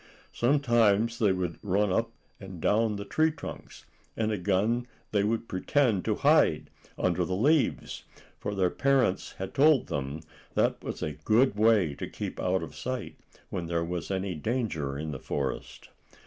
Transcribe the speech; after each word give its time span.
Sometimes 0.33 1.19
they 1.19 1.31
would 1.31 1.59
run 1.61 1.91
up 1.91 2.11
and 2.39 2.59
down 2.59 2.95
the 2.95 3.05
tree 3.05 3.29
trunks, 3.29 3.85
and 4.17 4.31
again 4.31 4.87
they 5.11 5.23
would 5.23 5.47
pretend 5.47 6.05
to 6.05 6.15
hide 6.25 6.71
under 6.97 7.23
the 7.23 7.35
leaves, 7.35 8.03
for 8.39 8.55
their 8.55 8.71
parents 8.71 9.33
had 9.33 9.53
told 9.53 9.89
them 9.89 10.21
that 10.55 10.83
was 10.83 11.03
a 11.03 11.13
good 11.23 11.55
way 11.55 11.93
to 11.93 12.07
keep 12.09 12.39
out 12.39 12.63
of 12.63 12.75
sight 12.75 13.15
when 13.51 13.67
there 13.67 13.85
was 13.85 14.09
any 14.09 14.33
danger 14.33 14.97
in 14.97 15.11
the 15.11 15.19
forest. 15.19 15.89